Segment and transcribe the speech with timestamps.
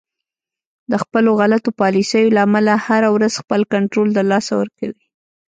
[0.91, 5.01] د خپلو غلطو پالیسیو له امله هر ورځ خپل کنترول د لاسه ورکوي